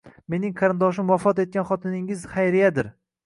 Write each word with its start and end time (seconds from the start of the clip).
Mening 0.33 0.53
qarindoshim 0.61 1.11
vafot 1.11 1.43
etgan 1.45 1.67
xotiningiz 1.73 2.23
Xayriyadir. 2.35 2.93